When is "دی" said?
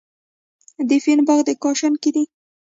2.15-2.23